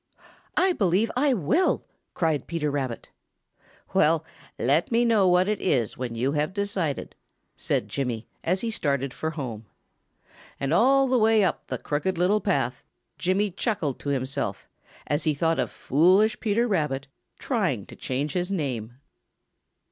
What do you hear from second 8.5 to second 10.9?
he started for home. And